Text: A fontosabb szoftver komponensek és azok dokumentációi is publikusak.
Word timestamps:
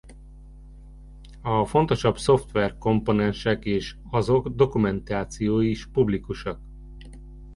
A 1.43 1.65
fontosabb 1.65 2.17
szoftver 2.17 2.77
komponensek 2.77 3.65
és 3.65 3.95
azok 4.11 4.47
dokumentációi 4.47 5.69
is 5.69 5.85
publikusak. 5.87 6.61